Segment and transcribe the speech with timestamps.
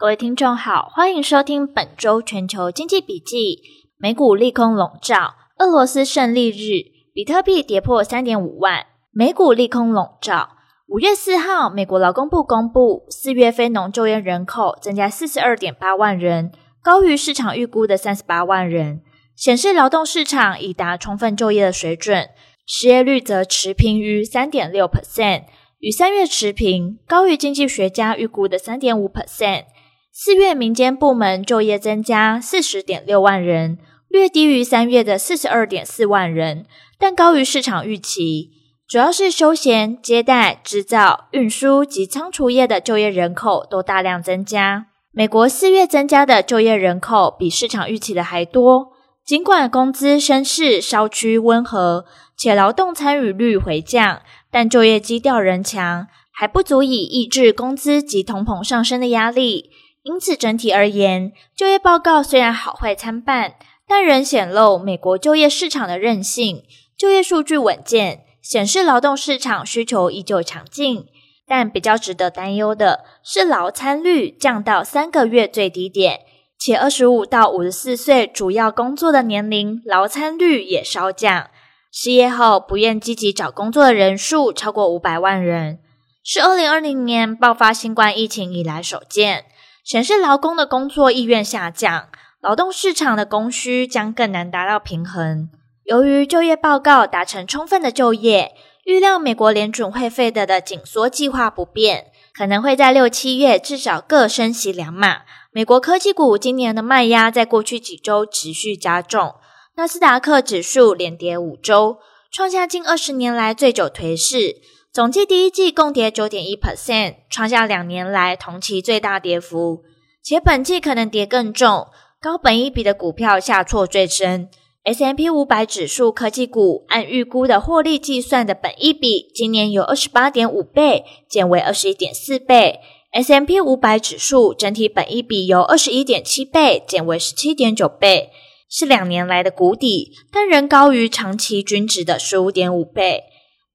[0.00, 3.60] 各位听众好，欢迎收听本周全球经济笔记。
[3.98, 8.86] 美股利空笼罩，俄罗斯胜利日，比特币跌破三点五万。
[9.12, 10.48] 美股利空笼罩。
[10.88, 16.50] 五月四号，美国劳工部公布，四月非农就业人口增加四十二点八万人，
[16.82, 19.02] 高于市场预估的三十八万人，
[19.36, 22.30] 显示劳动市场已达充分就业的水准。
[22.64, 25.42] 失业率则持平于三点六 percent，
[25.80, 29.64] 与三月持平，高于经济学家预估的三点五 percent。
[30.12, 36.66] 四月民间部门就业增加四十点六万人，略低于三月的四十二点四万人，
[36.98, 38.50] 但高于市场预期。
[38.88, 44.86] 主要是休闲、接待、制造、运输及仓储业的就业人口都大量增加。
[45.12, 48.88] 美国四月增加的就业人口比市场预期的还多。
[49.24, 52.04] 尽管工资升势稍趋温和，
[52.36, 59.70] 且劳动参与率回降，但就业基调仍强，还不足以抑制工资及通膨上升的压力。
[60.02, 63.56] 因此，整体而言，就业报告虽然好坏参半，
[63.86, 66.62] 但仍显露美国就业市场的韧性，
[66.96, 71.06] 就业数据稳健，显示劳动市场需求依旧强劲。
[71.46, 76.20] 但比较值得担忧的是，劳参率降到三个月最低点，
[76.58, 81.50] 且二十五到五十四岁主要工作的年龄劳参率也稍降。
[81.92, 85.80] 失业后不愿积极找工作的人数超过五百万人，
[86.24, 89.46] 是二零二零年爆发新冠疫情以来首见。
[89.84, 92.08] 显示劳工的工作意愿下降，
[92.40, 95.48] 劳动市场的供需将更难达到平衡。
[95.84, 98.52] 由于就业报告达成充分的就业，
[98.84, 105.22] 预料美国联准会费的的紧缩计划不变，可能会在六七月至少各升息两码。
[105.52, 109.34] 美国科技股今年的卖压在过去几周持续加重，
[109.76, 111.98] 纳斯达克指数连跌五周，
[112.30, 114.56] 创下近二十年来最久颓势。
[114.92, 119.84] 总计第一季共跌九点一 percent，创下两年来同期最大跌幅，
[120.20, 121.86] 且本季可能跌更重。
[122.20, 124.48] 高本益比的股票下挫最深
[124.82, 132.80] S M P 五百指数科技股按预估的获利计算的本益比，今年由二十八点五倍减为二十一点四倍
[133.12, 138.30] S M P 五百指数整体本益比由二十一点七倍减为十七点九倍，
[138.68, 143.22] 是两年来的谷底，但仍高于长期均值的十五点五倍。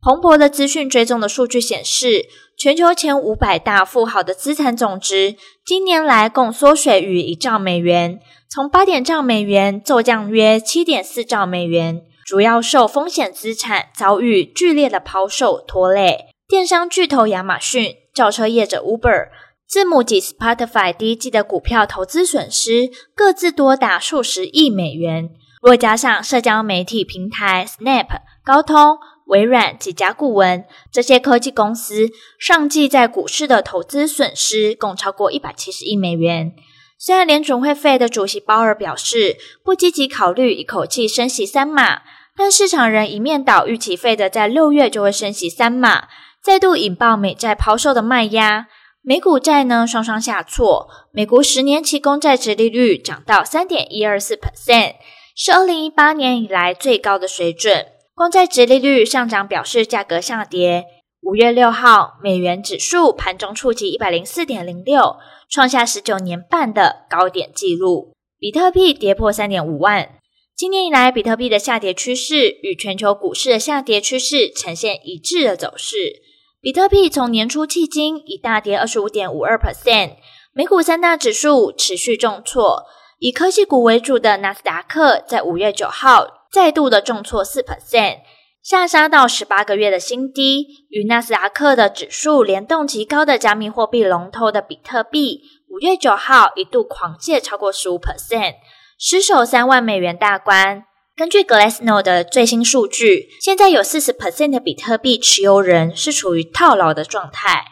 [0.05, 5.35] 彭博的资讯追踪的数据显示，全球前五百大富豪的资产总值
[5.65, 16.27] 今年来共缩水逾一兆美元，从八点兆美元骤降约七点四兆美元，主要受风险资产遭遇剧烈的抛售拖累。
[16.47, 19.29] 电商巨头亚马逊、轿车业者 Uber、
[19.67, 25.31] 字母级 Spotify 第一季的股票投资损失各自多达数十亿美元，
[25.63, 28.05] 若加上社交媒体平台 Snap、
[28.43, 28.99] 高通。
[29.25, 32.09] 微软及甲骨文这些科技公司
[32.39, 36.53] 上季在股市的投资损失共超过一百七十亿美元。
[36.97, 42.03] 虽然联准会费的主席鲍尔表示不积极考虑一口气升息三码，
[42.37, 46.07] 但市场人一面倒预期费的在六月就会升息三码，
[46.41, 48.67] 再度引爆美债抛售的卖压。
[49.01, 54.95] 美股债呢双双下挫，美国十年期公债殖利率涨到三点一二四 percent，
[55.35, 57.85] 是二零一八年以来最高的水准。
[58.15, 60.85] 公债殖利率上涨表示价格下跌。
[61.21, 65.17] 五月六号，美元指数盘中触及一百零四点零六，
[65.49, 68.13] 创下十九年半的高点纪录。
[68.39, 70.11] 比特币跌破三点五万。
[70.55, 76.21] 今年以来，比特币的下跌趋势与全球股市的下跌趋势呈现一致的走势。
[76.61, 80.11] 比特币从年初迄今已大跌二十五点五二 percent。
[80.53, 82.85] 美股三大指数持续重挫，
[83.19, 86.34] 以科技股为主的纳斯达克在五月九号。
[86.55, 88.19] 再度的重挫四 percent，
[88.63, 90.85] 下杀到十八个月的新低。
[90.89, 98.53] 与纳斯达克的指数联动极高的加密货币龙头的比特币，五月九号一度狂泻超过十五 percent，
[98.97, 100.85] 失守三万美元大关。
[101.13, 107.65] 根据 Glassnode 的最新数据，现在有四十 percent 的比特币持有人是处于套牢的状态。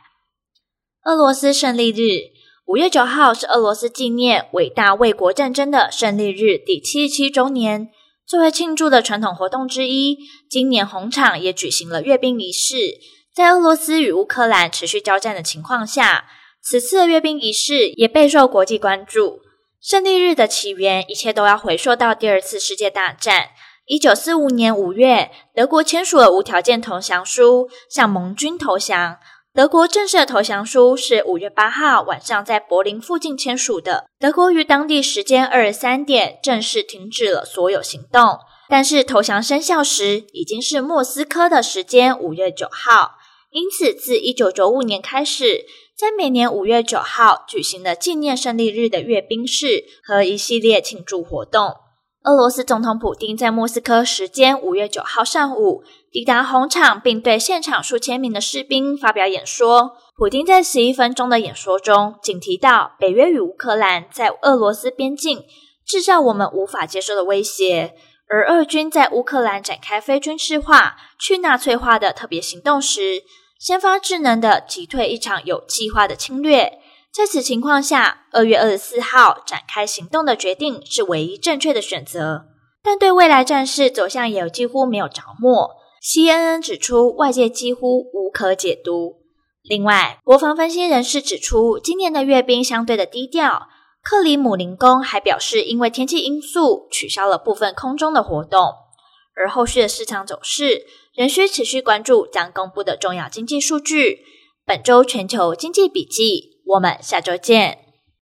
[1.06, 2.34] 俄罗斯胜利日，
[2.66, 7.88] 五月九号是俄罗斯纪念伟大卫国战争的胜利日第七十七周年。
[8.26, 10.18] 作为庆祝的传统活动之一，
[10.50, 12.76] 今年红场也举行了阅兵仪式。
[13.36, 16.26] 在俄罗斯与乌克兰持续交战的情况下，
[16.62, 19.42] 此次的阅兵仪式也备受国际关注。
[19.82, 23.50] 胜利日的起源，一切都要回溯到第二次世界大战。
[23.86, 29.18] 一九四五年五月，德国签署了无条件投降书，向盟军投降。
[29.56, 34.10] 德国正式的投降书是五月八号晚上在柏林附近签署的。
[34.18, 43.12] 德国于当地时间二十三点正式停止了所有行动，但是投降生效时已经是莫斯科的时间五月九号。
[43.52, 45.66] 因此，自一九九五年开始，
[45.96, 51.76] 在每年五月九号举行的纪念胜利日的阅兵式和一系列庆祝活动。
[52.24, 59.98] 俄罗斯总统普丁在莫斯科时间五月九号上午抵达红场，并对现场数千名的士兵发表演说。
[60.16, 65.44] 普丁在十一分钟的演说中，仅提到北约与乌克兰在俄罗斯边境
[65.86, 67.94] 制造我们无法接受的威胁，
[68.30, 73.24] 而俄军在乌克兰展开非军事化、去纳粹化的特别行动时，
[73.60, 76.80] 先发制人的击退一场有计划的侵略。
[77.14, 82.46] 在此情况下，二月二十四号展开行动的决定是唯一正确的选择。
[82.82, 85.76] 但对未来战事走向也几乎没有着墨。
[86.02, 89.18] CNN 指出，外界几乎无可解读。
[89.62, 93.68] 另外，国防分析人士指出，今年的阅兵相对的低调。
[94.04, 98.74] 克里姆林宫还表示，因为天气因素，取消了部分空中的活动。
[99.36, 100.86] 而后续的市场走势
[101.16, 104.22] 仍需持续关注将公布的重要经济数据。
[104.66, 106.53] 本周全球经济笔记。
[106.66, 107.93] 我们下周见。